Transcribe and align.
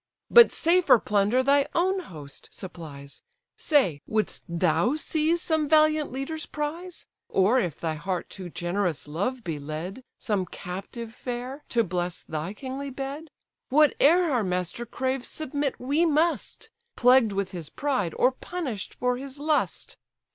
But 0.31 0.49
safer 0.49 0.97
plunder 0.97 1.43
thy 1.43 1.67
own 1.75 1.99
host 1.99 2.49
supplies; 2.51 3.21
Say, 3.55 4.01
wouldst 4.07 4.41
thou 4.49 4.95
seize 4.95 5.43
some 5.43 5.69
valiant 5.69 6.11
leader's 6.11 6.47
prize? 6.47 7.05
Or, 7.29 7.59
if 7.59 7.79
thy 7.79 7.93
heart 7.93 8.27
to 8.31 8.49
generous 8.49 9.07
love 9.07 9.43
be 9.43 9.59
led, 9.59 10.03
Some 10.17 10.47
captive 10.47 11.13
fair, 11.13 11.63
to 11.69 11.83
bless 11.83 12.23
thy 12.23 12.55
kingly 12.55 12.89
bed? 12.89 13.29
Whate'er 13.69 14.31
our 14.31 14.43
master 14.43 14.87
craves 14.87 15.27
submit 15.27 15.79
we 15.79 16.07
must, 16.07 16.71
Plagued 16.95 17.31
with 17.31 17.51
his 17.51 17.69
pride, 17.69 18.15
or 18.17 18.31
punish'd 18.31 18.95
for 18.95 19.17
his 19.17 19.37
lust. 19.37 19.97